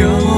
[0.00, 0.31] 영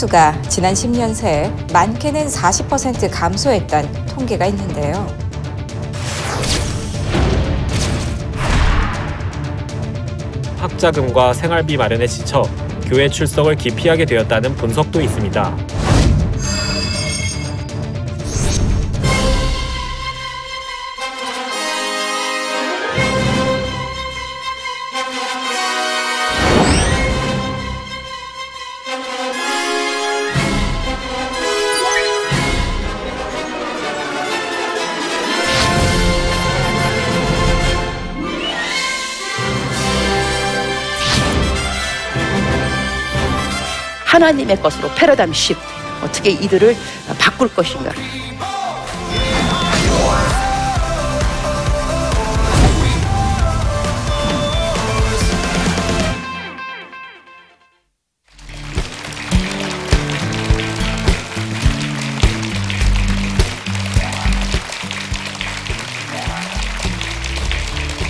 [0.00, 5.06] 수가 지난 10년 새 많게는 40% 감소했던 통계가 있는데요.
[10.56, 12.42] 학자금과 생활비 마련에 지쳐
[12.86, 15.79] 교회 출석을 기피하게 되었다는 분석도 있습니다.
[44.20, 45.56] 하나님의 것으로 패러다임 십
[46.04, 46.76] 어떻게 이들을
[47.18, 47.90] 바꿀 것인가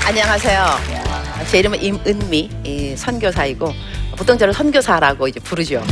[0.05, 0.67] 안녕하세요.
[1.49, 3.73] 제 이름은 임은미 이 선교사이고
[4.39, 5.83] 저를 선교사라고 이제 부르죠.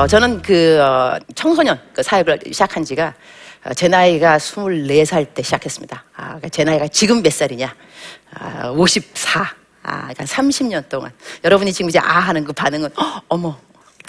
[0.00, 3.12] 어, 저는 그 어, 청소년 그 사역을 시작한 지가
[3.66, 6.04] 어, 제 나이가 24살 때 시작했습니다.
[6.16, 7.74] 아, 그러니까 제 나이가 지금 몇 살이냐?
[8.32, 9.42] 아, 54.
[9.82, 11.12] 아, 그러니까 30년 동안.
[11.44, 13.58] 여러분이 지금 이제 아 하는 그 반응은 어, 어머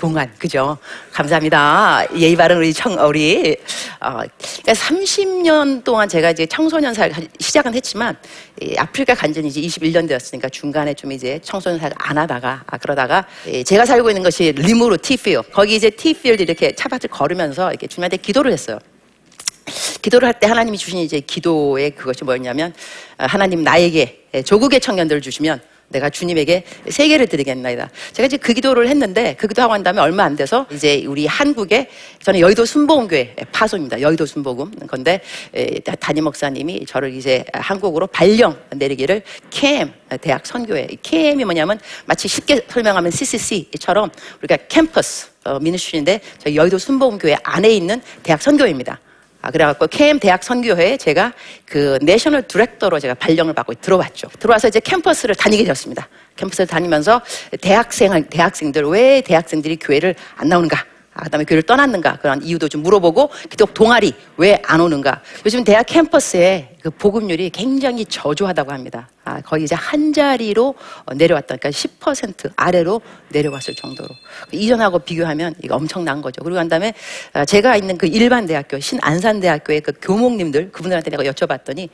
[0.02, 0.80] 동안 그죠?
[1.12, 2.08] 감사합니다.
[2.18, 3.56] 예의 바른 우리 청 우리
[4.00, 4.22] 어,
[4.64, 8.18] 그러니까 30년 동안 제가 이제 청소년 사역 시작은 했지만
[8.60, 13.28] 이 아프리카 간전이 이제 21년 되었으니까 중간에 좀 이제 청소년 사역 안 하다가 아 그러다가
[13.46, 18.18] 예, 제가 살고 있는 것이 리무르 티필 거기 이제 티필드 이렇게 차밭을 걸으면서 이렇게 주님한테
[18.18, 18.80] 기도를 했어요.
[20.02, 22.74] 기도를 할 때 하나님이 주신 이제 기도의 그것이 뭐였냐면
[23.18, 25.62] 아, 하나님 나에게 조국의 청년들을 주시면
[25.92, 27.90] 내가 주님에게 세계를 드리겠나이다.
[28.14, 31.90] 제가 이제 그 기도를 했는데 그 기도하고 난 다음에 얼마 안 돼서 이제 우리 한국에
[32.24, 34.02] 저는 여의도 순복음교회 파송입니다.
[34.02, 34.72] 여의도 순복음.
[34.88, 35.22] 건데
[35.54, 42.62] 에, 담임 목사님이 저를 이제 한국으로 발령 내리기를 캠 대학 선교회 캠이 뭐냐면 마치 쉽게
[42.68, 44.10] 설명하면 CCC처럼
[44.40, 49.00] 우리가 캠퍼스 어, 미니스트리인데 저희 여의도 순복음교회 안에 있는 대학 선교회입니다.
[49.42, 51.34] 아, 그래갖고 KM 대학 선교회에 제가
[51.66, 54.30] 그 내셔널 디렉터로 제가 발령을 받고 들어왔죠.
[54.40, 56.08] 들어와서 이제 캠퍼스를 다니게 되었습니다.
[56.36, 57.22] 캠퍼스를 다니면서
[57.60, 60.91] 대학생, 대학생들, 왜 대학생들이 교회를 안 나오는가?
[61.14, 65.86] 아, 그다음에 교회를 떠났는가 그런 이유도 좀 물어보고 기독 동아리 왜 안 오는가 요즘 대학
[65.86, 69.10] 캠퍼스에 그 보급률이 굉장히 저조하다고 합니다.
[69.24, 71.58] 아, 거의 이제 한 자리로 어, 내려왔다.
[71.58, 74.10] 그러니까 10% 아래로 내려왔을 정도로
[74.52, 76.42] 이전하고 비교하면 이거 엄청난 거죠.
[76.44, 76.94] 그리고 난 다음에
[77.34, 81.90] 아, 제가 있는 그 일반 대학교 신안산대학교의 그 교목님들 그분들한테 내가 여쭤봤더니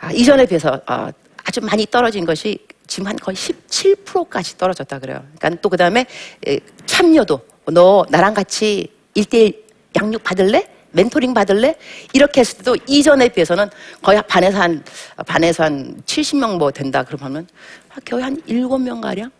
[0.00, 1.08] 아, 이전에 비해서 어,
[1.44, 5.24] 아주 많이 떨어진 것이 지금 한 거의 17%까지 떨어졌다 그래요.
[5.38, 6.06] 그러니까 또 그 다음에
[6.46, 9.64] 에, 참여도 너 나랑 같이 일대일
[9.96, 10.68] 양육 받을래?
[10.92, 11.74] 멘토링 받을래?
[12.12, 13.68] 이렇게 했을 때도 이전에 비해서는
[14.00, 14.84] 거의 반에서 한,
[15.26, 17.46] 반에서 한 70명 뭐 된다 그러면
[17.90, 19.30] 아, 거의 한 7명 가량?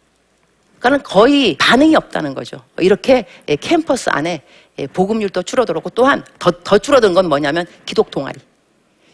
[0.81, 2.63] 그러니까 거의 반응이 없다는 거죠.
[2.79, 4.43] 이렇게 예, 캠퍼스 안에
[4.79, 8.39] 예, 보급률도 줄어들었고 또한 더, 더 줄어든 건 뭐냐면 기독 동아리.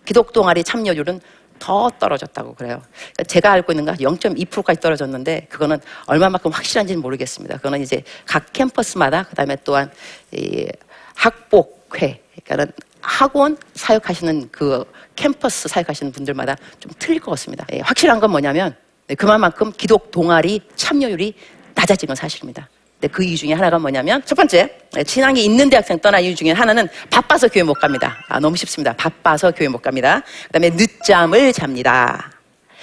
[0.05, 1.21] 기독 동아리 참여율은
[1.61, 2.83] 더 떨어졌다고 그래요.
[2.99, 7.59] 그러니까 제가 알고 있는 건 0.2%까지 떨어졌는데 그거는 얼마만큼 확실한지는 모르겠습니다.
[7.59, 9.93] 그거는 이제 각 캠퍼스마다 그다음에 또한
[10.33, 10.67] 이
[11.15, 14.85] 학복회 그러니까는 학원 사역하시는 그
[15.15, 17.65] 캠퍼스 사역하시는 분들마다 좀 틀릴 것 같습니다.
[17.73, 18.75] 예, 확실한 건 뭐냐면
[19.07, 21.35] 네, 그만큼 기독 동아리 참여율이
[21.75, 22.69] 낮아진 건 사실입니다.
[23.01, 26.51] 근데 그 이유 중에 하나가 뭐냐면 첫 번째 네, 친항이 있는 대학생 떠난 이유 중에
[26.51, 28.19] 하나는 바빠서 교회 못 갑니다.
[28.29, 28.93] 아 너무 쉽습니다.
[28.93, 30.23] 바빠서 교회 못 갑니다.
[30.49, 32.31] 그다음에 늦잠을 잡니다.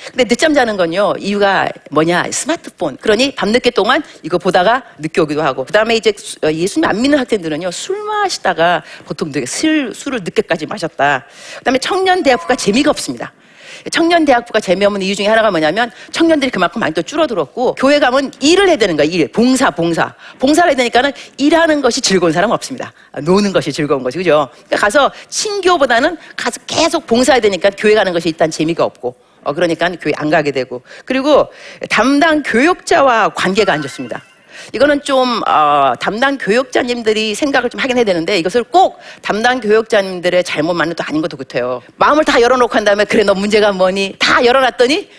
[0.10, 5.66] 근데 늦잠 자는 건요 이유가 뭐냐 스마트폰 그러니 밤늦게 동안 이거 보다가 늦게 오기도 하고
[5.66, 10.68] 그다음에 이제 수- 어, 예수님 안 믿는 학생들은요 술 마시다가 보통 되게 술, 술을 늦게까지
[10.68, 11.26] 마셨다
[11.60, 13.34] 그다음에 청년 대학부가 재미가 없습니다
[13.92, 18.68] 청년 대학부가 재미없는 이유 중에 하나가 뭐냐면 청년들이 그만큼 많이 또 줄어들었고 교회 가면 일을
[18.68, 19.28] 해야 되는 거야 일.
[19.32, 20.14] 봉사 봉사.
[20.40, 22.94] 봉사를 해야 되니까는 일하는 것이 즐거운 사람 은 없습니다.
[23.12, 24.50] 아, 노는 것이 즐거운 것이 그죠?
[24.52, 29.90] 그러니까 가서 친교보다는 가서 계속 봉사해야 되니까 교회 가는 것이 일단 재미가 없고 어, 그러니까
[30.02, 30.82] 교회 안 가게 되고.
[31.06, 31.48] 그리고
[31.90, 34.22] 담당 교육자와 관계가 안 좋습니다.
[34.74, 40.96] 이거는 좀 어, 담당 교육자님들이 생각을 좀 하긴 해야 되는데 이것을 꼭 담당 교육자님들의 잘못만은
[40.96, 41.82] 또 아닌 것도 같아요.
[41.98, 45.10] 마음을 다 열어놓고 한 다음에 그래 너 문제가 뭐니 다 열어놨더니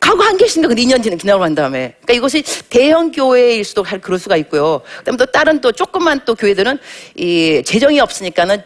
[0.00, 4.18] 가고 안 계신데 그 2년 지나고 난 다음에 그러니까 이것이 대형 교회일 수도 할 그럴
[4.18, 4.82] 수가 있고요.
[4.98, 6.78] 그다음에 또 다른 또 조그만 또 교회들은
[7.16, 8.62] 이 재정이 없으니까는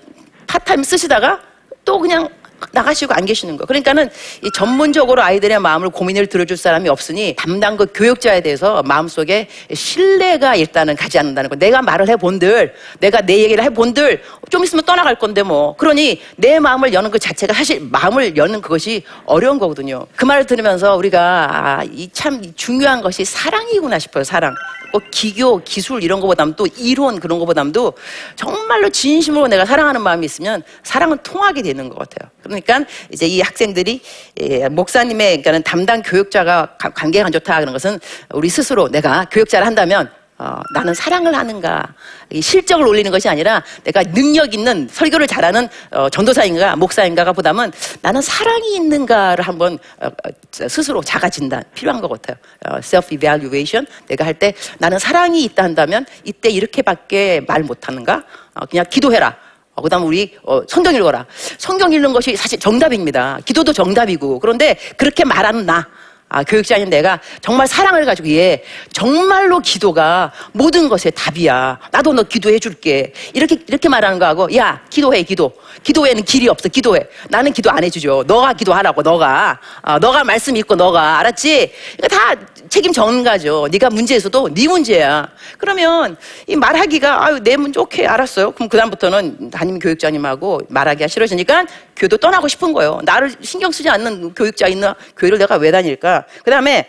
[0.49, 1.41] part time 쓰시다가
[1.85, 2.29] 또 그냥
[2.72, 3.64] 나가시고 안 계시는 거.
[3.64, 4.10] 그러니까는
[4.43, 10.96] 이 전문적으로 아이들의 마음을 고민을 들어줄 사람이 없으니 담당 그 교육자에 대해서 마음속에 신뢰가 일단은
[10.96, 11.56] 가지 않는다는 거.
[11.56, 15.76] 내가 말을 해본들, 내가 내 얘기를 해본들 좀 있으면 떠나갈 건데 뭐.
[15.76, 20.06] 그러니 내 마음을 여는 그 자체가 사실 마음을 여는 그것이 어려운 거거든요.
[20.16, 24.25] 그 말을 들으면서 우리가 아, 이 참 중요한 것이 사랑이구나 싶어요.
[24.25, 24.52] 사랑.
[24.93, 27.93] 꼭 기교, 기술 이런 거보다는 또 이론 그런 거보다도
[28.37, 32.31] 정말로 진심으로 내가 사랑하는 마음이 있으면 사랑은 통하게 되는 것 같아요.
[32.43, 34.00] 그러니까 이제 이 학생들이
[34.40, 38.00] 예, 목사님의 그러니까는 담당 교육자가 가- 관계가 안 좋다 그런 것은
[38.32, 41.85] 우리 스스로 내가 교육자를 한다면 어, 나는 사랑을 하는가
[42.31, 48.23] 이 실적을 올리는 것이 아니라 내가 능력 있는 설교를 잘하는 어, 전도사인가 목사인가가 보다는 나는
[48.23, 52.37] 사랑이 있는가를 한번 어, 어, 스스로 자가 진단 필요한 것 같아요.
[52.67, 58.23] 어, self evaluation 내가 할 때 나는 사랑이 있다 한다면 이때 이렇게밖에 말 못하는가?
[58.55, 59.37] 어, 그냥 기도해라.
[59.75, 61.26] 어, 그 다음 우리 어, 성경 읽어라.
[61.58, 63.38] 성경 읽는 것이 사실 정답입니다.
[63.44, 65.88] 기도도 정답이고 그런데 그렇게 말하는 나.
[66.31, 71.79] 아, 교육자인 내가 정말 사랑을 가지고 얘 정말로 기도가 모든 것의 답이야.
[71.91, 73.13] 나도 너 기도해 줄게.
[73.33, 75.53] 이렇게 이렇게 말하는 거하고 야 기도해 기도.
[75.83, 77.07] 기도에는 길이 없어 기도해.
[77.31, 78.25] 나는 기도 안 해주죠.
[78.27, 81.73] 너가 기도하라고 너가 아, 너가 말씀 읽고 너가 알았지?
[81.99, 82.35] 이거 다
[82.69, 83.69] 책임 전가죠.
[83.71, 85.29] 네가 문제 있어도 네 문제야.
[85.57, 86.17] 그러면
[86.47, 88.51] 이 말하기가 아유 내 문제 오케이 알았어요.
[88.51, 91.65] 그럼 그 다음부터는 담임 교육자님하고 말하기가 싫어지니까
[91.97, 93.01] 교도 떠나고 싶은 거예요.
[93.05, 96.18] 나를 신경 쓰지 않는 교육자 있는 교회를 내가 왜 다닐까?
[96.44, 96.88] 그 다음에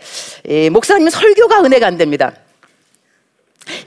[0.72, 2.34] 목사님 설교가 은혜가 안 됩니다.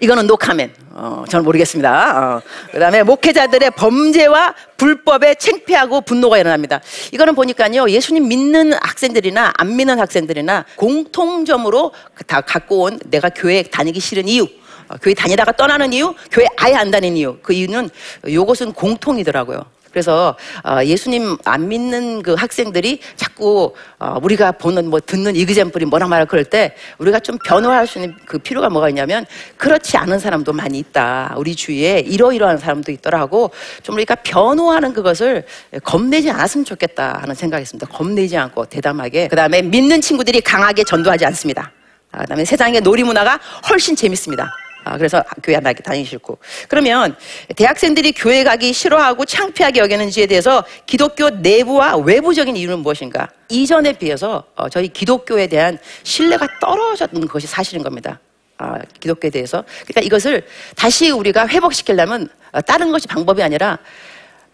[0.00, 0.73] 이거는 녹화면.
[0.91, 2.37] 어, 저는 모르겠습니다.
[2.37, 2.43] 어.
[2.71, 6.81] 그 다음에 목회자들의 범죄와 불법에 창피하고 분노가 일어납니다.
[7.12, 11.93] 이거는 보니까요 예수님 믿는 학생들이나 안 믿는 학생들이나 공통점으로
[12.27, 14.47] 다 갖고 온 내가 교회 다니기 싫은 이유.
[14.89, 17.39] 어, 교회 다니다가 떠나는 이유, 교회 아예 안 다니는 이유.
[17.43, 17.91] 그 이유는
[18.29, 19.65] 요것은 공통이더라고요.
[19.93, 26.09] 그래서 어, 예수님 안 믿는 그 학생들이 자꾸 어, 우리가 보는 뭐 듣는 이그젠플이 뭐라
[26.09, 30.53] 말할 그럴 때 우리가 좀 변화할 수 있는 그 필요가 뭐가 있냐면 그렇지 않은 사람도
[30.53, 31.34] 많이 있다.
[31.37, 33.51] 우리 주위에 이러이러한 사람도 있더라고.
[33.82, 35.44] 좀 우리가 변호하는 그것을
[35.84, 37.87] 겁내지 않았으면 좋겠다 하는 생각이 있습니다.
[37.89, 39.29] 겁내지 않고 대담하게.
[39.29, 41.72] 그 다음에 믿는 친구들이 강하게 전도하지 않습니다.
[42.11, 44.55] 아, 그다음에 세상의 놀이 문화가 훨씬 재밌습니다.
[44.84, 46.39] 아, 그래서 교회 안 다니기 싫고.
[46.69, 47.17] 그러면
[47.56, 53.29] 대학생들이 교회 가기 싫어하고 창피하게 여기는지에 대해서 기독교 내부와 외부적인 이유는 무엇인가?
[53.48, 58.19] 이전에 비해서 어, 저희 기독교에 대한 신뢰가 떨어졌는 것이 사실인 겁니다.
[58.58, 59.65] 아, 기독교에 대해서.
[59.82, 60.46] 그러니까 이것을
[60.77, 63.79] 다시 우리가 회복시키려면 어, 다른 것이 방법이 아니라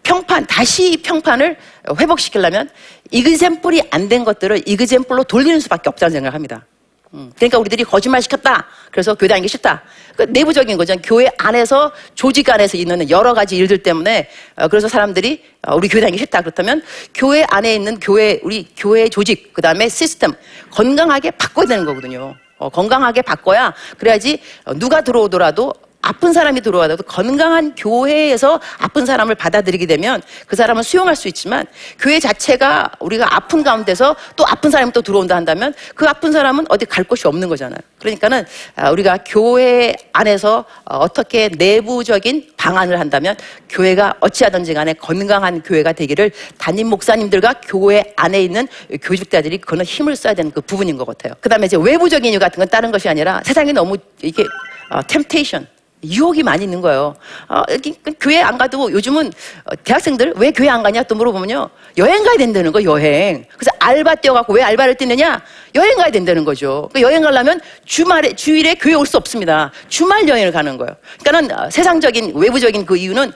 [0.03, 1.57] 평판, 다시 평판을
[1.99, 2.69] 회복시키려면
[3.11, 6.65] 이그젠플이 안 된 것들을 이그젠플로 돌리는 수밖에 없다는 생각을 합니다.
[7.13, 8.67] 음, 그러니까 우리들이 거짓말 시켰다.
[8.91, 9.81] 그래서 교회 다니기 싫다.
[10.15, 10.95] 그 내부적인 거죠.
[11.01, 16.01] 교회 안에서 조직 안에서 있는 여러 가지 일들 때문에 어, 그래서 사람들이 어, 우리 교회
[16.01, 16.41] 다니기 싫다.
[16.41, 16.83] 그렇다면
[17.15, 20.33] 교회 안에 있는 교회 우리 교회 조직 그 다음에 시스템
[20.69, 22.35] 건강하게 바꿔야 되는 거거든요.
[22.57, 29.85] 어, 건강하게 바꿔야 그래야지 어, 누가 들어오더라도 아픈 사람이 들어와도 건강한 교회에서 아픈 사람을 받아들이게
[29.85, 31.65] 되면 그 사람은 수용할 수 있지만
[31.99, 36.85] 교회 자체가 우리가 아픈 가운데서 또 아픈 사람이 또 들어온다 한다면 그 아픈 사람은 어디
[36.85, 37.79] 갈 곳이 없는 거잖아요.
[37.99, 43.35] 그러니까는 아, 우리가 교회 안에서 어, 어떻게 내부적인 방안을 한다면
[43.69, 48.67] 교회가 어찌하든지 간에 건강한 교회가 되기를 담임 목사님들과 교회 안에 있는
[49.01, 51.33] 교직자들이 그거는 힘을 써야 되는 그 부분인 것 같아요.
[51.41, 54.43] 그 다음에 이제 외부적인 이유 같은 건 다른 것이 아니라 세상에 너무 이게
[54.89, 55.67] 어, 템테이션
[56.03, 57.15] 유혹이 많이 있는 거예요.
[57.49, 57.63] 어,
[58.03, 59.27] 그 교회 안 가도 요즘은
[59.65, 61.69] 어, 대학생들 왜 교회 안 가냐 또 물어보면요.
[61.97, 63.45] 여행 가야 된다는 거 여행.
[63.57, 65.41] 그래서 알바 뛰어갖고 왜 알바를 뛰느냐?
[65.75, 66.89] 여행 가야 된다는 거죠.
[66.93, 69.71] 그 여행 가려면 주말에, 주일에 교회 올 수 없습니다.
[69.89, 70.95] 주말 여행을 가는 거예요.
[71.23, 73.33] 그러니까는 어, 세상적인, 외부적인 그 이유는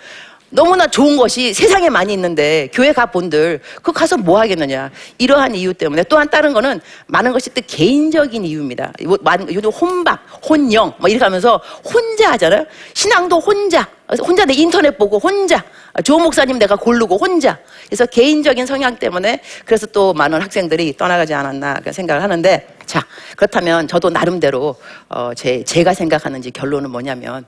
[0.54, 6.04] 너무나 좋은 것이 세상에 많이 있는데 교회 가본들 그 가서 뭐 하겠느냐 이러한 이유 때문에
[6.04, 8.94] 또한 다른 거는 많은 것이 또 개인적인 이유입니다.
[9.06, 9.18] 뭐,
[9.52, 12.66] 요즘 혼밥, 혼영 뭐 이렇게 하면서 혼자 하잖아요.
[12.94, 13.88] 신앙도 혼자
[14.22, 15.64] 혼자 내 인터넷 보고 혼자
[16.04, 17.58] 좋은 목사님 내가 고르고 혼자
[17.88, 23.04] 그래서 개인적인 성향 때문에 그래서 또 많은 학생들이 떠나가지 않았나 생각을 하는데 자
[23.36, 24.76] 그렇다면 저도 나름대로
[25.10, 27.46] 어, 제 제가 생각하는 이제 결론은 뭐냐면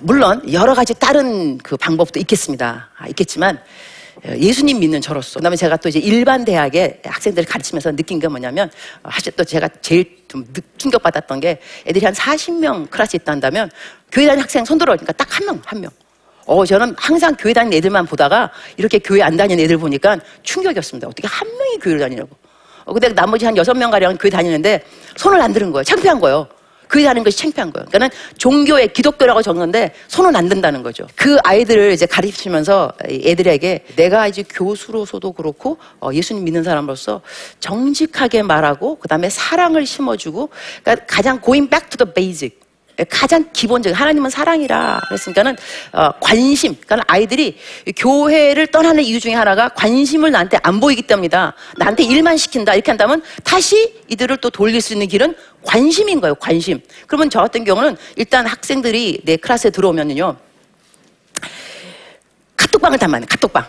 [0.00, 2.90] 물론 여러 가지 다른 그 방법도 있겠습니다.
[2.96, 3.58] 아, 있겠지만
[4.24, 8.70] 어, 예수님 믿는 저로서 그다음에 제가 또 이제 일반 대학에 학생들을 가르치면서 느낀 게 뭐냐면
[9.02, 13.70] 어, 사실 또 제가 제일 좀 느- 충격받았던 게 애들이 한 40명 클래스 있다 한다면
[14.10, 15.90] 교회 다니는 학생 손 들어오니까 딱 한 명, 한 명.
[16.44, 21.08] 어, 저는 항상 교회 다니는 애들만 보다가 이렇게 교회 안 다니는 애들 보니까 충격이었습니다.
[21.08, 22.30] 어떻게 한 명이 교회를 다니냐고.
[22.84, 24.84] 어, 근데 나머지 한 여섯 명 가량은 교회 다니는데
[25.16, 25.84] 손을 안 드는 거예요.
[25.84, 26.48] 창피한 거예요.
[26.92, 27.86] 교회 다니는 것이 창피한 거예요.
[27.86, 31.06] 그러니까는 종교에 기독교라고 적는데 손은 안 든다는 거죠.
[31.16, 37.22] 그 아이들을 이제 가르치면서 이 애들에게 내가 이제 교수로서도 그렇고 어, 예수님 믿는 사람으로서
[37.60, 40.50] 정직하게 말하고 그다음에 사랑을 심어주고
[40.82, 42.62] 그러니까 가장 going back to the basic
[43.08, 45.56] 가장 기본적인 하나님은 사랑이라 그랬으니까는
[45.92, 47.56] 어, 관심 그러니까 아이들이
[47.96, 53.22] 교회를 떠나는 이유 중에 하나가 관심을 나한테 안 보이기 때문이다 나한테 일만 시킨다 이렇게 한다면
[53.44, 56.80] 다시 이들을 또 돌릴 수 있는 길은 관심인 거예요 관심.
[57.06, 60.36] 그러면 저 같은 경우는 일단 학생들이 내 클래스에 들어오면요
[62.56, 63.64] 카톡방을 다 만나 카톡방.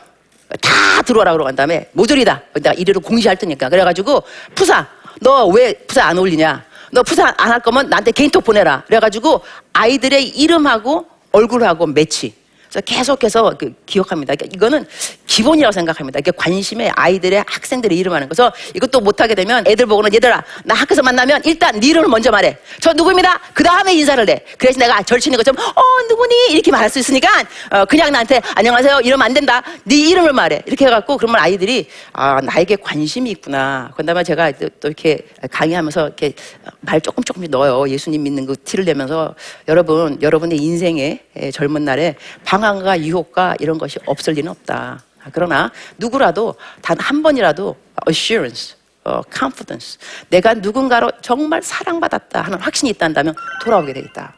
[0.62, 2.42] 다 들어오라 그러고 한 다음에 모조리다.
[2.62, 3.70] 나 이리로 공지할 테니까.
[3.70, 4.24] 그래가지고
[4.56, 4.86] 푸사
[5.22, 6.64] 너 왜 푸사 안 올리냐?
[6.92, 8.84] 너 푸사 안 할 거면 나한테 개인톡 보내라.
[8.86, 9.42] 그래가지고
[9.74, 12.34] 아이들의 이름하고 얼굴하고 매치
[12.82, 14.36] 계속해서 그 기억합니다.
[14.36, 14.86] 그러니까 이거는
[15.26, 16.20] 기본이라고 생각합니다.
[16.20, 21.02] 이게 관심에 아이들의 학생들의 이름 하는 거서 이것도 못하게 되면 애들 보고는 얘들아 나 학교에서
[21.02, 22.58] 만나면 일단 네 이름을 먼저 말해.
[22.80, 23.40] 저 누구입니다.
[23.54, 24.44] 그 다음에 인사를 해.
[24.58, 27.30] 그래서 내가 절친인 것처럼 어 누구니 이렇게 말할 수 있으니까
[27.72, 29.64] 어, 그냥 나한테 안녕하세요 이러면 안 된다.
[29.84, 30.62] 네 이름을 말해.
[30.66, 33.92] 이렇게 해갖고 그러면 아이들이 아 나에게 관심이 있구나.
[33.96, 36.34] 그다음에 제가 또, 또 이렇게 강의하면서 이렇게
[36.82, 37.90] 말 조금 조금씩 넣어요.
[37.90, 39.36] 예수님 믿는 그 티를 내면서
[39.68, 45.02] 여러분 여러분의 인생에 에, 젊은 날에 방황과 유혹과 이런 것이 없을 리는 없다.
[45.24, 47.76] 아, 그러나 누구라도 단 한 번이라도
[48.08, 49.98] assurance, 어, confidence,
[50.30, 54.36] 내가 누군가로 정말 사랑받았다 하는 확신이 있다면 돌아오게 되겠다.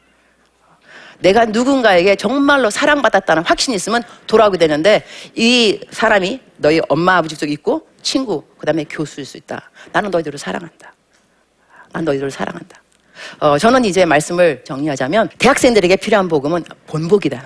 [1.19, 7.87] 내가 누군가에게 정말로 사랑받았다는 확신이 있으면 돌아오게 되는데 이 사람이 너희 엄마 아버지 도 있고
[8.01, 9.71] 친구 그다음에 교수일 수 있다.
[9.91, 10.93] 나는 너희들을 사랑한다.
[11.93, 12.81] 난 너희들을 사랑한다.
[13.39, 17.45] 어, 저는 이제 말씀을 정리하자면 대학생들에게 필요한 복음은 본복이다.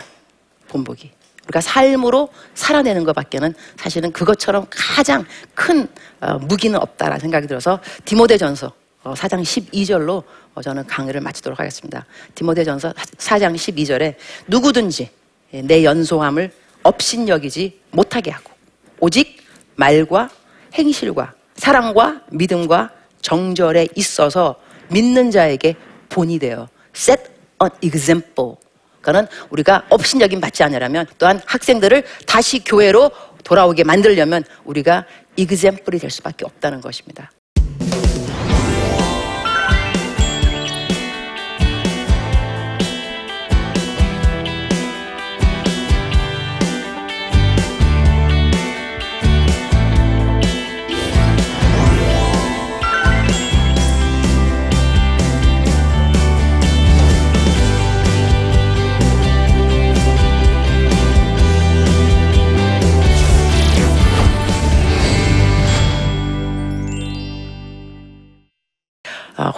[0.67, 1.11] 본보기.
[1.45, 5.87] 우리가 삶으로 살아내는 것밖에는 사실은 그것처럼 가장 큰
[6.21, 8.71] 어, 무기는 없다라는 생각이 들어서 디모데전서
[9.03, 10.23] 어, 4장 12절로
[10.53, 12.05] 어, 저는 강의를 마치도록 하겠습니다.
[12.35, 14.15] 디모데전서 4장 12절에
[14.47, 15.09] 누구든지
[15.53, 16.51] 예, 내 연소함을
[16.83, 18.51] 업신여기지 못하게 하고
[18.99, 19.37] 오직
[19.75, 20.29] 말과
[20.73, 24.55] 행실과 사랑과 믿음과 정절에 있어서
[24.89, 25.75] 믿는 자에게
[26.09, 27.23] 본이 되어 set
[27.61, 28.55] an example
[29.01, 33.11] 그러니까는 우리가 업신여김 받지 않으려면 또한 학생들을 다시 교회로
[33.43, 35.05] 돌아오게 만들려면 우리가
[35.37, 37.31] example이 될 수밖에 없다는 것입니다.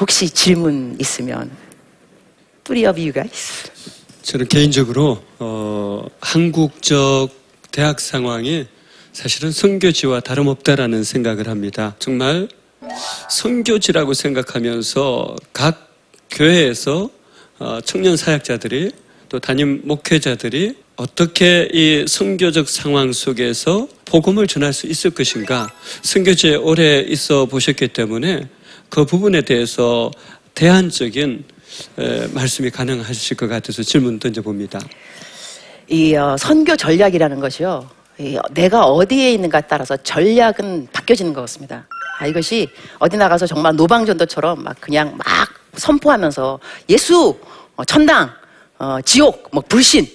[0.01, 1.51] 혹시 질문 있으면
[2.63, 3.69] three of you guys.
[4.23, 7.29] 저는 개인적으로 어, 한국적
[7.71, 8.65] 대학 상황이
[9.13, 11.95] 사실은 선교지와 다름없다라는 생각을 합니다.
[11.99, 12.47] 정말
[13.29, 15.95] 선교지라고 생각하면서 각
[16.31, 17.11] 교회에서
[17.59, 18.91] 어, 청년 사역자들이
[19.29, 27.01] 또 담임 목회자들이 어떻게 이 선교적 상황 속에서 복음을 전할 수 있을 것인가 선교지에 오래
[27.01, 28.49] 있어 보셨기 때문에
[28.91, 30.11] 그 부분에 대해서
[30.53, 31.45] 대안적인
[31.97, 34.81] 에, 말씀이 가능하실 것 같아서 질문 던져봅니다.
[35.87, 37.89] 이 어, 선교 전략이라는 것이요.
[38.51, 41.87] 내가 어디에 있는가 따라서 전략은 바뀌어지는 것 같습니다.
[42.19, 42.67] 아, 이것이
[42.99, 45.25] 어디 나가서 정말 노방전도처럼 막 그냥 막
[45.77, 47.39] 선포하면서 예수,
[47.77, 48.29] 어, 천당,
[48.77, 50.05] 어, 지옥, 뭐 불신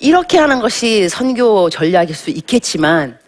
[0.00, 3.18] 이렇게 하는 것이 선교 전략일 수 있겠지만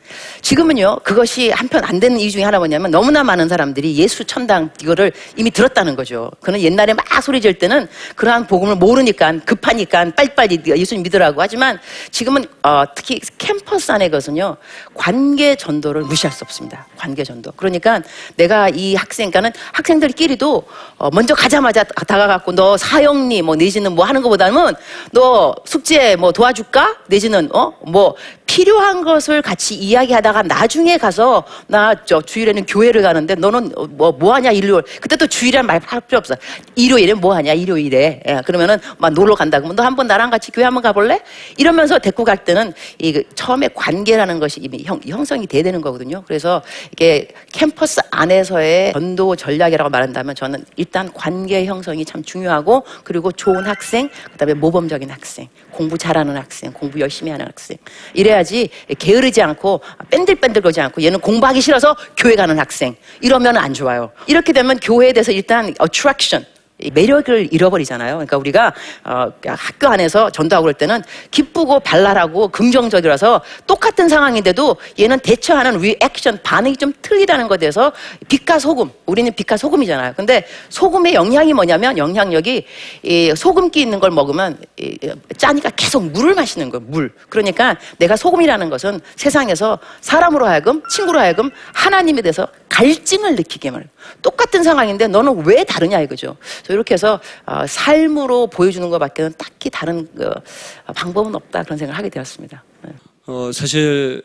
[0.43, 5.13] 지금은요 그것이 한편 안 되는 이유 중에 하나 뭐냐면 너무나 많은 사람들이 예수 천당 이거를
[5.37, 6.31] 이미 들었다는 거죠.
[6.41, 11.79] 그는 옛날에 막 소리 질 때는 그러한 복음을 모르니까 급하니까 빨리빨리 예수님 믿으라고 하지만
[12.11, 14.57] 지금은 어, 특히 캠퍼스 안에 것은요
[14.95, 16.87] 관계 전도를 무시할 수 없습니다.
[16.97, 17.53] 관계 전도.
[17.57, 18.03] 그러니까
[18.37, 20.65] 내가 이 학생, 그러니까는 학생들끼리도
[20.99, 24.75] 어, 먼저 가자마자 다가가고 너 사형리 뭐 내지는 뭐 하는 것보다는
[25.13, 28.15] 너 숙제 뭐 도와줄까 내지는 어 뭐
[28.47, 34.51] 필요한 것을 같이 이야기하다가 나중에 가서 나 저 주일에는 교회를 가는데 너는 뭐 뭐 하냐
[34.53, 34.83] 일요일.
[35.01, 36.35] 그때 또 주일이란 말 할 필요 없어.
[36.77, 38.23] 일요일에 뭐 하냐 일요일에.
[38.27, 39.59] 예, 그러면은 막 놀러 간다.
[39.59, 41.21] 그러면 너 한번 나랑 같이 교회 한번 가볼래?
[41.57, 46.23] 이러면서 데리고 갈 때는 이 그 처음에 관계라는 것이 이미 형, 형성이 돼야 되는 거거든요.
[46.27, 53.67] 그래서 이게 캠퍼스 안에서의 전도 전략이라고 말한다면 저는 일단 관계 형성이 참 중요하고 그리고 좋은
[53.67, 57.77] 학생 그다음에 모범적인 학생 공부 잘하는 학생 공부 열심히 하는 학생.
[58.15, 62.97] 이래 야지 게으르지 않고 뺀들뺀들 거지 않고 얘는 공부하기 싫어서 교회 가는 학생.
[63.21, 64.11] 이러면 안 좋아요.
[64.27, 66.54] 이렇게 되면 교회에 대해서 일단 attraction 이
[66.93, 68.15] 매력을 잃어버리잖아요.
[68.15, 75.79] 그러니까 우리가 어, 학교 안에서 전도하고 그럴 때는 기쁘고 발랄하고 긍정적이라서 똑같은 상황인데도 얘는 대처하는
[75.79, 77.93] 리액션 반응이 좀 틀리다는 것에 대해서
[78.29, 80.15] 빛과 소금 우리는 빛과 소금이잖아요.
[80.17, 82.67] 근데 소금의 영향이 뭐냐면 영향력이
[83.05, 84.99] 이 소금기 있는 걸 먹으면 이,
[85.37, 86.85] 짜니까 계속 물을 마시는 거예요.
[86.89, 87.13] 물.
[87.29, 93.89] 그러니까 내가 소금이라는 것은 세상에서 사람으로 하여금 친구로 하여금 하나님에 대해서 갈증을 느끼게 말.
[94.21, 96.37] 똑같은 상황인데 너는 왜 다르냐 이거죠.
[96.69, 102.65] 이렇게 해서 어, 삶으로 보여주는 것밖에는 딱히 다른 어, 방법은 없다 그런 생각을 하게 되었습니다.
[102.83, 102.93] 네.
[103.27, 104.25] 어, 사실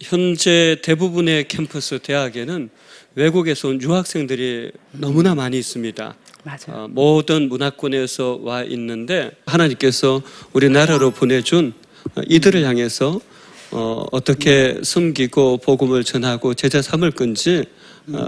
[0.00, 2.70] 현재 대부분의 캠퍼스 대학에는
[3.16, 6.14] 외국에서 온 유학생들이 너무나 많이 있습니다.
[6.44, 6.84] 맞아요.
[6.84, 10.22] 어, 모든 문화권에서 와 있는데 하나님께서
[10.52, 11.72] 우리나라로 보내준
[12.14, 13.20] 어, 이들을 향해서
[13.72, 17.78] 어, 어떻게 섬기고 복음을 전하고 제자 삼을 건지 어,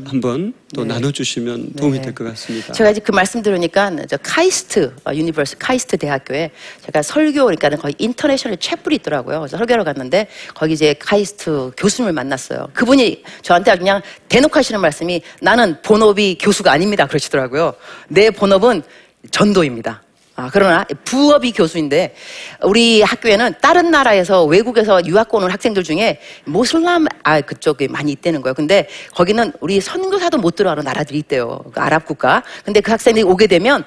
[0.05, 0.95] 한번 또 네.
[0.95, 2.05] 나눠주시면 도움이 네.
[2.07, 2.73] 될것 같습니다.
[2.73, 6.51] 제가 이제 그 말씀 들으니까 저 카이스트 어, univers- 카이스트 대학교에
[6.85, 9.41] 제가 설교 그러니까 거의 international chapel이 있더라고요.
[9.41, 12.71] 그래서 설교를 갔는데 거기 이제 카이스트 교수님을 만났어요.
[12.75, 17.07] 그분이 저한테 그냥 대놓고 하시는 말씀이 나는 본업이 교수가 아닙니다.
[17.07, 17.75] 그러시더라고요.
[18.09, 18.83] 내 본업은
[19.31, 20.03] 전도입니다.
[20.41, 22.15] 아, 그러나 부업이 교수인데
[22.63, 28.55] 우리 학교에는 다른 나라에서 외국에서 유학 온 학생들 중에 무슬림 아 그쪽에 많이 있다는 거예요.
[28.55, 31.61] 근데 거기는 우리 선교사도 못 들어가는 나라들이 있대요.
[31.73, 32.43] 그 아랍 국가.
[32.65, 33.85] 근데 그 학생들이 오게 되면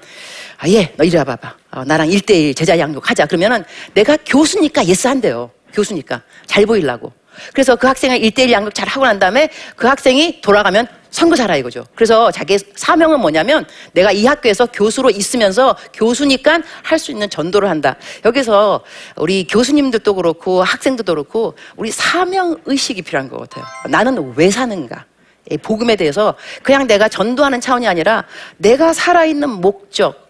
[0.60, 1.56] 아, 예, 너 이리 와 봐봐.
[1.72, 3.26] 어, 나랑 일대일 제자 양육하자.
[3.26, 3.64] 그러면은
[3.96, 5.50] 내가 교수니까 yes 한대요.
[5.74, 6.22] 교수니까.
[6.46, 7.12] 잘 보이려고.
[7.54, 11.86] 그래서 그 학생을 일대일 양육 잘 하고 난 다음에 그 학생이 돌아가면 선교사라 이거죠.
[11.94, 17.98] 그래서 자기 사명은 뭐냐면 내가 이 학교에서 교수로 있으면서 교수니까 할 수 있는 전도를 한다.
[18.26, 18.84] 여기서
[19.18, 23.66] 우리 교수님들도 그렇고 학생들도 그렇고 우리 사명 의식이 필요한 것 같아요.
[23.90, 25.06] 나는 왜 사는가?
[25.52, 28.24] 이 복음에 대해서 그냥 내가 전도하는 차원이 아니라
[28.58, 30.23] 내가 살아있는 목적,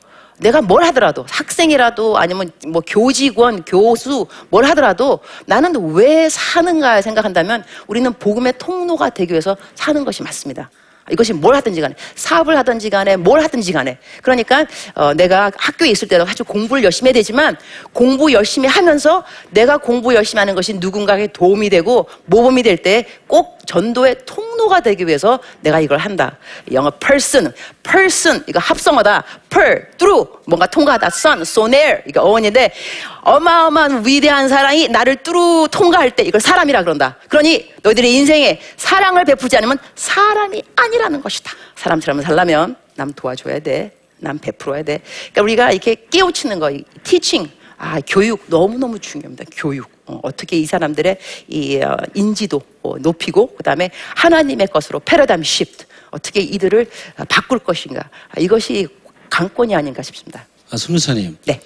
[0.43, 8.11] 내가 뭘 하더라도 학생이라도 아니면 뭐 교직원, 교수 뭘 하더라도 나는 왜 사는가 생각한다면 우리는
[8.13, 10.69] 복음의 통로가 되기 위해서 사는 것이 맞습니다.
[11.11, 16.07] 이것이 뭘 하든지 간에 사업을 하든지 간에 뭘 하든지 간에 그러니까 어, 내가 학교에 있을
[16.07, 17.57] 때도 아주 공부를 열심히 해야 되지만
[17.91, 23.52] 공부 열심히 하면서 내가 공부 열심히 하는 것이 누군가에게 도움이 되고 모범이 될 때 꼭
[23.65, 26.37] 전도의 통로가 되기 위해서 내가 이걸 한다.
[26.71, 29.23] 영어 person, person 이거 합성어다.
[29.49, 31.07] per, through 뭔가 통과하다.
[31.07, 32.73] son, soner 이거 어원인데
[33.21, 37.17] 어마어마한 위대한 사랑이 나를 뚫루 통과할 때 이걸 사람이라 그런다.
[37.29, 41.51] 그러니 너희들의 인생에 사랑을 베푸지 않으면 사람이 아니라는 것이다.
[41.75, 43.97] 사람처럼 살려면 남 도와줘야 돼.
[44.17, 45.01] 남 베풀어야 돼.
[45.31, 49.43] 그러니까 우리가 이렇게 깨우치는 거, 이 teaching, 아 교육 너무 너무 중요합니다.
[49.55, 55.85] 교육 어, 어떻게 이 사람들의 이 어, 인지도 어, 높이고 그다음에 하나님의 것으로 패러다임 시프트
[56.11, 56.89] 어떻게 이들을
[57.19, 58.87] 어, 바꿀 것인가 아, 이것이
[59.29, 60.45] 강권이 아닌가 싶습니다.
[60.69, 61.37] 아, 선교사님.
[61.45, 61.61] 네.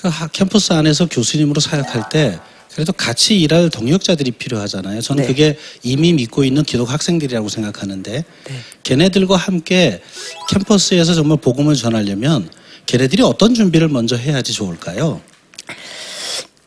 [0.00, 2.38] 그 학- 캠퍼스 안에서 교수님으로 사역할 때
[2.72, 5.02] 그래도 같이 일할 동역자들이 필요하잖아요.
[5.02, 5.28] 저는 네.
[5.28, 8.12] 그게 이미 믿고 있는 기독 학생들이라고 생각하는데
[8.44, 8.54] 네.
[8.82, 10.00] 걔네들과 함께
[10.48, 12.48] 캠퍼스에서 정말 복음을 전하려면
[12.86, 15.20] 걔네들이 어떤 준비를 먼저 해야지 좋을까요?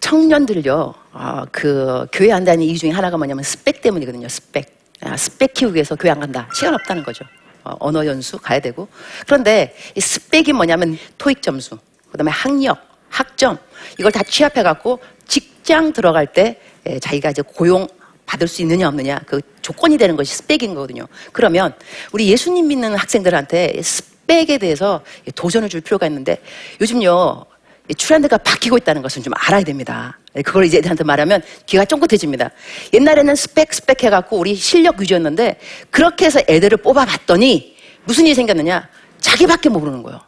[0.06, 4.30] 청년들요, 어, 그 교회 안 다니는 이유 중에 하나가 뭐냐면 스펙 때문이거든요.
[4.30, 4.78] 스펙.
[5.02, 6.48] 아, 스펙 키우기 위해서 교회 안 간다.
[6.54, 7.26] 시간 없다는 거죠.
[7.64, 8.88] 어, 언어 연수 가야 되고.
[9.26, 11.80] 그런데 이 스펙이 뭐냐면 토익 점수,
[12.12, 12.78] 그다음에 학력,
[13.10, 13.58] 학점
[13.98, 17.88] 이걸 다 취합해 갖고 직장 들어갈 때 에, 자기가 이제 고용
[18.28, 21.08] 받을 수 있느냐 없느냐 그 조건이 되는 것이 스펙인 거거든요.
[21.32, 21.74] 그러면
[22.12, 25.02] 우리 예수님 믿는 학생들한테 스펙에 대해서
[25.34, 26.38] 도전을 줄 필요가 있는데
[26.80, 27.55] 요즘요 이
[27.94, 30.18] 트렌드가 바뀌고 있다는 것은 좀 알아야 됩니다.
[30.44, 32.50] 그걸 이제 애들한테 말하면 귀가 쫑긋해집니다.
[32.94, 35.60] 옛날에는 스펙 스펙 해갖고 우리 실력 위주였는데
[35.92, 38.88] 그렇게 해서 애들을 뽑아봤더니 무슨 일이 생겼느냐
[39.20, 40.22] 자기밖에 모르는 거예요.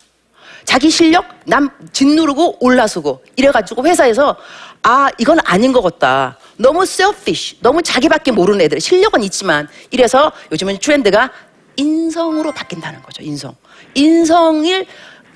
[0.67, 4.35] 자기 실력 남 짓누르고 올라서고 이래가지고 회사에서
[4.83, 10.79] 아 이건 아닌 것 같다 너무 selfish 너무 자기밖에 모르는 애들 실력은 있지만 이래서 요즘은
[10.79, 11.31] 트렌드가
[11.77, 13.55] 인성으로 바뀐다는 거죠 인성
[13.95, 14.85] 인성을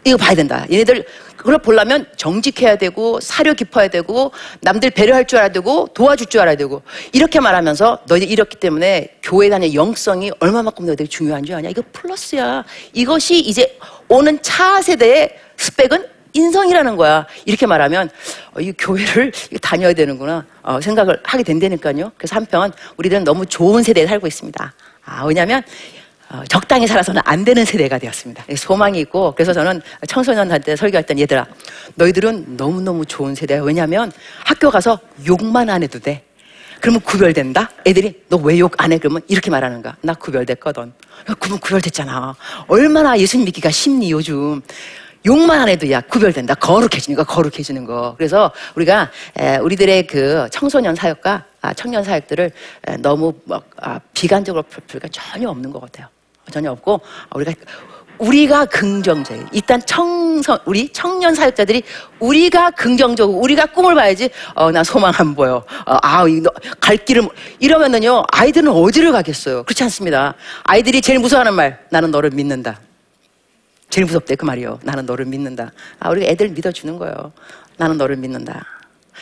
[0.04, 0.66] 이거 봐야 된다.
[0.72, 1.06] 얘네들
[1.38, 6.56] 그걸 보려면 정직해야 되고 사려 깊어야 되고 남들 배려할 줄 알아야 되고 도와줄 줄 알아야
[6.56, 6.82] 되고
[7.14, 11.70] 이렇게 말하면서 너희들 이렇기 때문에 교회 다니는 영성이 얼마만큼 너희들이 중요한 줄 아냐?
[11.70, 12.64] 이거 플러스야.
[12.94, 17.28] 이것이 이제 오는 차 세대의 스펙은 인성이라는 거야.
[17.46, 18.10] 이렇게 말하면
[18.54, 22.12] 어, 이 교회를 다녀야 되는구나 어, 생각을 하게 된다니까요.
[22.18, 24.74] 그래서 한편 우리들은 너무 좋은 세대에 살고 있습니다.
[25.06, 26.01] 아 왜냐하면 어,
[26.48, 28.46] 적당히 살아서는 안 되는 세대가 되었습니다.
[28.56, 31.46] 소망이 있고 그래서 저는 청소년한테 설교할 땐 얘들아
[31.96, 33.62] 너희들은 너무너무 좋은 세대야.
[33.63, 34.12] 왜냐하면
[34.46, 36.24] 학교 가서 욕만 안 해도 돼.
[36.80, 37.70] 그러면 구별된다?
[37.86, 38.98] 애들이 너 왜 욕 안 해?
[38.98, 39.98] 그러면 이렇게 말하는가?
[40.02, 40.82] 나 구별됐거든.
[41.30, 42.36] 야, 그러면 구별됐잖아.
[42.67, 44.62] 얼마나 예수님 믿기가 쉽니 요즘.
[45.24, 46.56] 욕만 안 해도 야 구별된다.
[46.56, 48.15] 거룩해지는 거, 거룩해지는 거.
[48.17, 52.52] 그래서 우리가 에, 우리들의 그 청소년 사역과 아, 청년 사역들을
[52.88, 56.08] 에, 너무 막 아, 비관적으로 볼 필요가 전혀 없는 것 같아요.
[56.52, 57.54] 전혀 없고 아, 우리가
[58.18, 61.82] 우리가 긍정적인 일단 청선 우리 청년 사역자들이
[62.20, 68.24] 우리가 긍정적으로 우리가 꿈을 봐야지 어 나 소망 안 보여 어, 아갈 길을 모- 이러면은요
[68.32, 72.80] 아이들은 어디를 가겠어요 그렇지 않습니다 아이들이 제일 무서워하는 말 나는 너를 믿는다
[73.90, 74.80] 제일 무섭대 그 말이요.
[74.84, 75.74] 나는 너를 믿는다.
[76.00, 77.34] 아 우리가 애들 믿어주는 거예요.
[77.76, 78.66] 나는 너를 믿는다.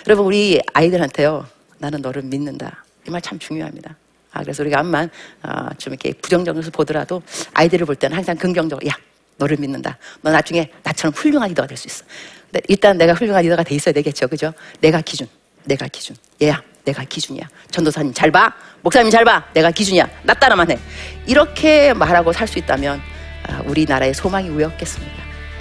[0.05, 1.47] 여러분 우리 아이들한테요.
[1.79, 2.83] 나는 너를 믿는다.
[3.07, 3.95] 이 말 참 중요합니다.
[4.31, 5.09] 아 그래서 우리가 암만
[5.41, 7.21] 아, 좀 이렇게 부정적으로 보더라도
[7.53, 8.93] 아이들을 볼 때는 항상 긍정적으로 야
[9.37, 9.97] 너를 믿는다.
[10.21, 12.03] 너 나중에 나처럼 훌륭한 리더가 될 수 있어.
[12.51, 14.53] 근데 일단 내가 훌륭한 리더가 돼 있어야 되겠죠, 그죠?
[14.81, 15.27] 내가 기준,
[15.65, 16.15] 내가 기준.
[16.41, 17.47] 얘야, 내가 기준이야.
[17.71, 19.45] 전도사님 잘 봐, 목사님 잘 봐.
[19.53, 20.07] 내가 기준이야.
[20.23, 20.77] 나 따라만 해.
[21.25, 23.01] 이렇게 말하고 살 수 있다면
[23.47, 25.13] 아, 우리나라의 소망이 왜 없겠습니까?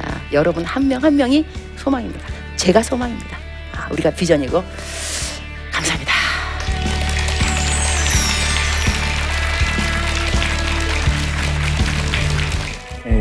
[0.03, 1.45] 아, 여러분 한 명한 명이
[1.77, 2.27] 소망입니다.
[2.57, 3.39] 제가 소망입니다.
[3.75, 4.63] 아, 우리가 비전이고
[5.73, 6.13] 감사합니다.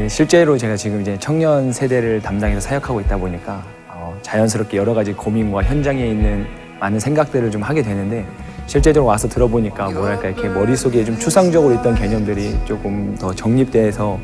[0.10, 5.64] 실제로 제가 지금 이제 청년 세대를 담당해서 사역하고 있다 보니까 어, 자연스럽게 여러 가지 고민과
[5.64, 6.46] 현장에 있는
[6.80, 8.26] 많은 생각들을 좀 하게 되는데
[8.68, 14.20] 실제적으로 와서 들어보니까 뭐랄까 이렇게 머릿속에 좀 추상적으로 있던 개념들이 조금 더 정립돼서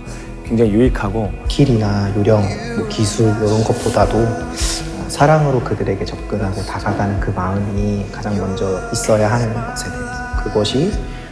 [0.45, 2.43] 굉장히 유익하고 스킬이나 요령,
[2.77, 9.53] 뭐 기술 이런 것보다도 어, 사랑으로 그들에게 접근하고 다가가는 그 마음이 가장 먼저 있어야 하는
[9.53, 11.22] 것에 대해서 그것이 어,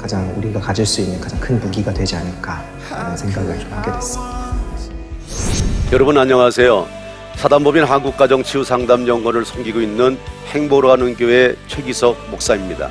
[0.00, 4.54] 가장 우리가 가질 수 있는 가장 큰 무기가 되지 않을까라는 생각을 좀 하게 됐습니다.
[5.92, 6.86] 여러분 안녕하세요.
[7.36, 10.18] 사단법인 한국가정치유상담연구원을 섬기고 있는
[10.52, 12.88] 행보로 하는 교회 최기석 목사입니다.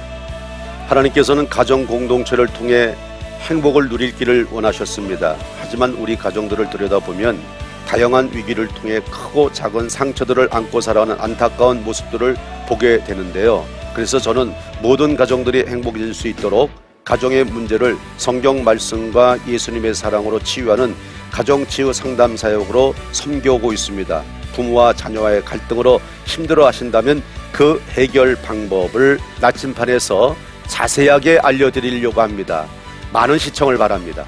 [0.87, 2.95] 하나님께서는 가정 공동체를 통해
[3.41, 5.35] 행복을 누릴 길을 원하셨습니다.
[5.59, 7.39] 하지만 우리 가정들을 들여다보면
[7.87, 12.35] 다양한 위기를 통해 크고 작은 상처들을 안고 살아가는 안타까운 모습들을
[12.67, 13.65] 보게 되는데요.
[13.95, 16.69] 그래서 저는 모든 가정들이 행복해질 수 있도록
[17.09, 20.95] 가정의 문제를 성경 말씀과 예수님의 사랑으로 치유하는
[21.31, 24.23] 가정치유 상담 사역으로 섬겨오고 있습니다.
[24.53, 30.35] 부모와 자녀와의 갈등으로 힘들어 하신다면 그 해결 방법을 나침판에서
[30.67, 32.67] 자세하게 알려드리려고 합니다.
[33.11, 34.27] 많은 시청을 바랍니다.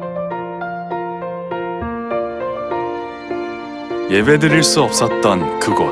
[4.11, 5.89] 예배드릴 수 없었던 그곳.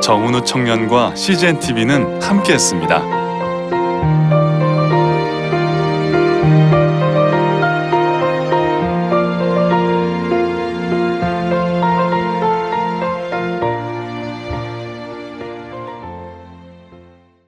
[0.00, 3.21] 정은우 청년과 CGN TV는 함께했습니다.